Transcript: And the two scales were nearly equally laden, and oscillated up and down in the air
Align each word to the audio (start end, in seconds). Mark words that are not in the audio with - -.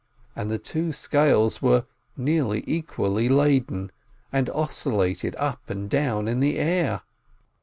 And 0.35 0.49
the 0.49 0.57
two 0.57 0.91
scales 0.93 1.61
were 1.61 1.85
nearly 2.17 2.63
equally 2.65 3.29
laden, 3.29 3.91
and 4.33 4.49
oscillated 4.49 5.35
up 5.37 5.69
and 5.69 5.87
down 5.91 6.27
in 6.27 6.39
the 6.39 6.57
air 6.57 7.03